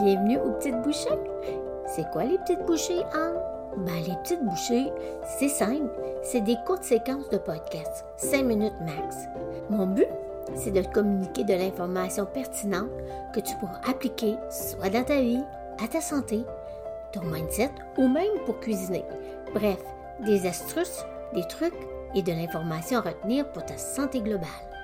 [0.00, 1.08] Bienvenue aux petites bouchées.
[1.86, 3.40] C'est quoi les petites bouchées, Anne?
[3.78, 4.92] Ben, les petites bouchées,
[5.38, 5.90] c'est simple.
[6.22, 9.16] C'est des courtes séquences de podcasts, 5 minutes max.
[9.68, 10.06] Mon but,
[10.54, 12.90] c'est de te communiquer de l'information pertinente
[13.34, 15.42] que tu pourras appliquer soit dans ta vie,
[15.82, 16.44] à ta santé,
[17.12, 19.04] ton mindset ou même pour cuisiner.
[19.52, 19.82] Bref,
[20.24, 21.04] des astuces,
[21.34, 21.74] des trucs
[22.14, 24.77] et de l'information à retenir pour ta santé globale.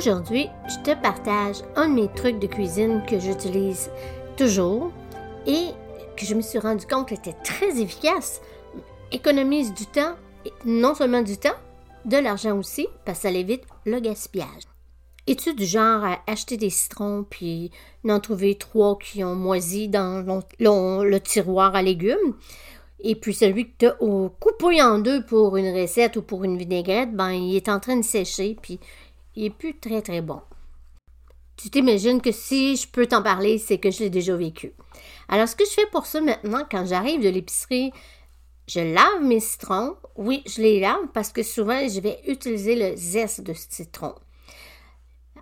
[0.00, 3.90] Aujourd'hui, je te partage un de mes trucs de cuisine que j'utilise
[4.34, 4.90] toujours
[5.46, 5.72] et
[6.16, 8.40] que je me suis rendu compte était très efficace.
[9.12, 10.14] Économise du temps,
[10.64, 11.58] non seulement du temps,
[12.06, 14.62] de l'argent aussi, parce que ça évite le gaspillage.
[15.26, 17.70] Es-tu du genre à acheter des citrons puis
[18.02, 20.24] n'en trouver trois qui ont moisi dans
[20.58, 22.36] le, tiroir à légumes?
[23.02, 23.96] Et puis celui que tu as
[24.40, 27.96] coupé en deux pour une recette ou pour une vinaigrette, ben il est en train
[27.96, 28.80] de sécher puis
[29.40, 30.42] il est plus très très bon.
[31.56, 34.72] Tu t'imagines que si je peux t'en parler, c'est que je l'ai déjà vécu.
[35.28, 37.92] Alors, ce que je fais pour ça maintenant, quand j'arrive de l'épicerie,
[38.68, 39.96] je lave mes citrons.
[40.16, 44.14] Oui, je les lave parce que souvent, je vais utiliser le zeste de citron.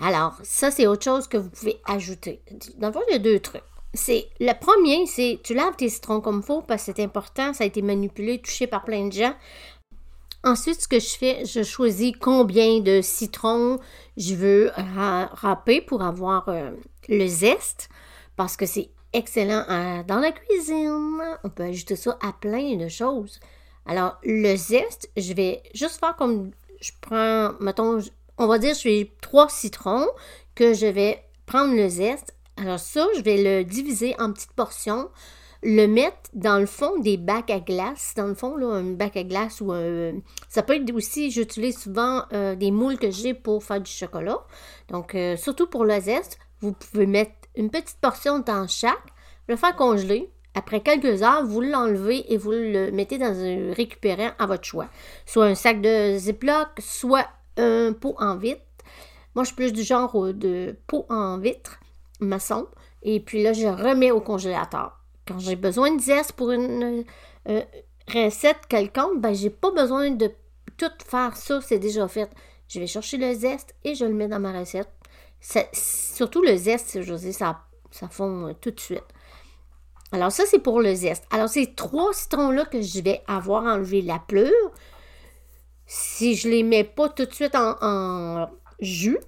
[0.00, 2.42] Alors, ça, c'est autre chose que vous pouvez ajouter.
[2.78, 3.62] Dans le fond, il y a deux trucs.
[3.92, 7.52] C'est le premier, c'est tu laves tes citrons comme il faut parce que c'est important,
[7.52, 9.34] ça a été manipulé, touché par plein de gens.
[10.44, 13.78] Ensuite, ce que je fais, je choisis combien de citrons
[14.18, 16.70] je veux râper pour avoir euh,
[17.08, 17.88] le zeste,
[18.36, 19.64] parce que c'est excellent
[20.06, 21.18] dans la cuisine.
[21.44, 23.40] On peut ajouter ça à plein de choses.
[23.86, 26.50] Alors, le zeste, je vais juste faire comme
[26.80, 28.00] je prends, mettons,
[28.36, 30.06] on va dire, je fais trois citrons
[30.54, 32.34] que je vais prendre le zeste.
[32.56, 35.08] Alors, ça, je vais le diviser en petites portions
[35.64, 38.12] le mettre dans le fond des bacs à glace.
[38.16, 40.12] Dans le fond, là, un bac à glace ou un.
[40.48, 44.38] Ça peut être aussi, j'utilise souvent euh, des moules que j'ai pour faire du chocolat.
[44.88, 49.12] Donc, euh, surtout pour le zeste, vous pouvez mettre une petite portion dans chaque,
[49.48, 50.30] le faire congeler.
[50.54, 54.88] Après quelques heures, vous l'enlevez et vous le mettez dans un récupérant à votre choix.
[55.26, 58.60] Soit un sac de Ziploc, soit un pot en vitre.
[59.34, 61.80] Moi, je suis plus du genre euh, de pot en vitre
[62.20, 62.68] maçon.
[63.02, 65.03] Et puis là, je remets au congélateur.
[65.26, 67.04] Quand j'ai besoin de zeste pour une
[67.48, 67.62] euh,
[68.12, 70.30] recette quelconque, ben j'ai pas besoin de
[70.76, 72.30] tout faire ça, c'est déjà fait.
[72.68, 74.90] Je vais chercher le zeste et je le mets dans ma recette.
[75.72, 79.04] surtout le zeste, je dis, ça, ça fond euh, tout de suite.
[80.12, 81.24] Alors ça, c'est pour le zeste.
[81.30, 84.52] Alors ces trois citrons-là que je vais avoir enlevé la pleure,
[85.86, 88.48] si je les mets pas tout de suite en,
[88.80, 89.18] jus,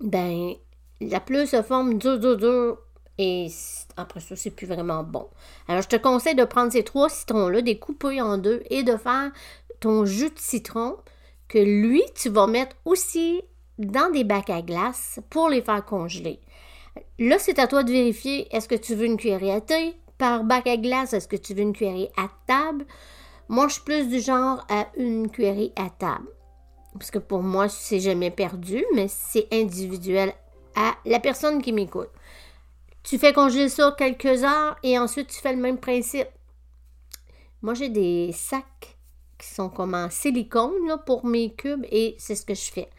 [0.00, 0.54] ben
[1.00, 2.78] la pleure se forme dur, dur, dur
[3.18, 3.48] et
[3.96, 5.28] après ça, c'est plus vraiment bon.
[5.68, 9.32] Alors, je te conseille de prendre ces trois citrons-là, couper en deux et de faire
[9.80, 10.96] ton jus de citron
[11.48, 13.42] que lui, tu vas mettre aussi
[13.78, 16.40] dans des bacs à glace pour les faire congeler.
[17.18, 20.44] Là, c'est à toi de vérifier est-ce que tu veux une cuillerée à thé par
[20.44, 22.86] bac à glace, est-ce que tu veux une cuillerée à table?
[23.48, 26.28] Moi, je suis plus du genre à une cuillerée à table.
[26.94, 30.32] Parce que pour moi, c'est jamais perdu, mais c'est individuel
[30.74, 32.10] à la personne qui m'écoute.
[33.06, 36.26] Tu fais congeler ça quelques heures et ensuite tu fais le même principe.
[37.62, 38.98] Moi, j'ai des sacs
[39.38, 40.72] qui sont comme en silicone
[41.06, 42.90] pour mes cubes et c'est ce que je fais.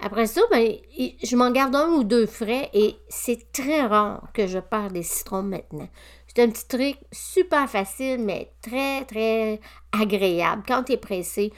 [0.00, 0.78] Après ça, ben,
[1.22, 5.04] je m'en garde un ou deux frais et c'est très rare que je perds des
[5.04, 5.88] citrons maintenant.
[6.26, 9.60] C'est un petit truc super facile, mais très, très
[9.92, 10.64] agréable.
[10.66, 11.52] Quand tu es pressé,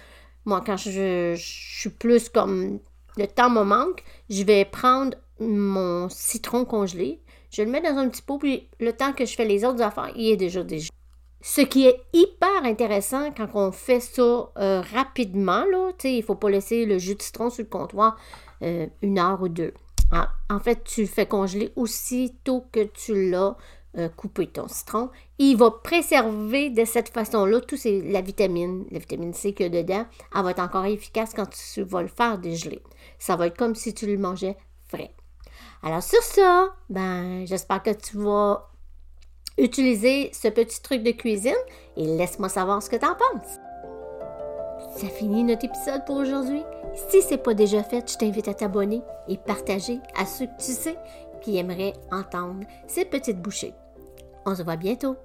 [0.45, 2.81] moi, quand je, suis plus comme
[3.17, 7.23] le temps me manque, je vais prendre mon citron congelé,
[7.55, 9.81] je le mets dans un petit pot, puis le temps que je fais les autres
[9.81, 10.89] affaires, il est déjà déjà.
[11.41, 16.35] Ce qui est hyper intéressant quand on fait ça euh, rapidement, là, il ne faut
[16.35, 18.19] pas laisser le jus de citron sur le comptoir
[18.63, 19.73] euh, une heure ou deux.
[20.11, 23.57] Ah, en fait, tu le fais congeler aussitôt que tu l'as
[23.99, 25.11] euh, coupé ton citron.
[25.39, 29.83] Il va préserver de cette façon-là toute la vitamine, la vitamine C qu'il y a
[29.83, 30.07] dedans.
[30.35, 32.83] Elle va être encore efficace quand tu vas le faire dégeler.
[33.21, 34.57] Ça va être comme si tu le mangeais
[34.89, 35.15] frais.
[35.83, 38.71] Alors sur ça, ben j'espère que tu vas
[39.59, 41.53] utiliser ce petit truc de cuisine
[41.97, 43.59] et laisse-moi savoir ce que tu en penses.
[44.97, 46.63] Ça finit notre épisode pour aujourd'hui.
[47.11, 50.63] Si ce n'est pas déjà fait, je t'invite à t'abonner et partager à ceux que
[50.65, 50.97] tu sais
[51.43, 53.75] qui aimeraient entendre ces petites bouchées.
[54.47, 55.17] On se voit bientôt.